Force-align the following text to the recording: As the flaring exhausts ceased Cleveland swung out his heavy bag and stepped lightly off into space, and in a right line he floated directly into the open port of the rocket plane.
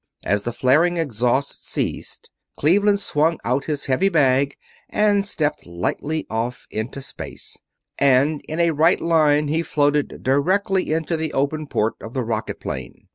As 0.23 0.41
the 0.41 0.51
flaring 0.51 0.97
exhausts 0.97 1.69
ceased 1.69 2.31
Cleveland 2.57 2.99
swung 2.99 3.37
out 3.45 3.65
his 3.65 3.85
heavy 3.85 4.09
bag 4.09 4.55
and 4.89 5.23
stepped 5.23 5.67
lightly 5.67 6.25
off 6.27 6.65
into 6.71 7.03
space, 7.03 7.55
and 7.99 8.41
in 8.49 8.59
a 8.59 8.71
right 8.71 8.99
line 8.99 9.47
he 9.47 9.61
floated 9.61 10.23
directly 10.23 10.91
into 10.91 11.17
the 11.17 11.31
open 11.33 11.67
port 11.67 11.93
of 12.01 12.15
the 12.15 12.23
rocket 12.23 12.59
plane. 12.59 13.09